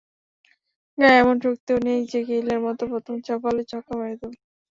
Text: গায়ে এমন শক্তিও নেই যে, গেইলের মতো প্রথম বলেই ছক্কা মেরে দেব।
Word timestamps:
গায়ে 0.97 1.19
এমন 1.21 1.35
শক্তিও 1.45 1.77
নেই 1.87 1.99
যে, 2.11 2.19
গেইলের 2.27 2.59
মতো 2.65 2.83
প্রথম 2.91 3.15
বলেই 3.43 3.65
ছক্কা 3.71 3.93
মেরে 3.99 4.15
দেব। 4.21 4.31